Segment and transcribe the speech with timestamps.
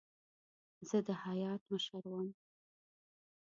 [0.87, 2.27] زه د هیات مشر وم.